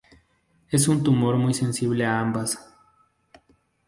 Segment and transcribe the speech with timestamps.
[0.71, 2.73] Es un tumor muy sensible a ambas.